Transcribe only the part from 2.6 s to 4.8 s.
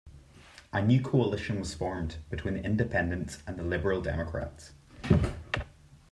Independents and the Liberal Democrats.